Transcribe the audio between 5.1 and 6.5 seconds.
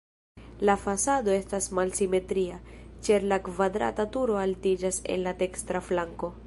en la dekstra flanko.